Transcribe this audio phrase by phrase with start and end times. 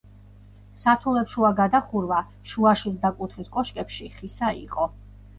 [0.83, 2.21] სართულებშუა გადახურვა
[2.53, 4.89] შუაშიც და კუთხის კოშკებში ხისა იყო.